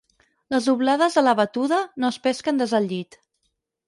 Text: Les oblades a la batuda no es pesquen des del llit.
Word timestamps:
Les 0.53 0.69
oblades 0.71 1.17
a 1.19 1.23
la 1.25 1.35
batuda 1.39 1.77
no 2.05 2.09
es 2.13 2.17
pesquen 2.23 2.63
des 2.63 2.73
del 2.77 2.89
llit. 2.93 3.19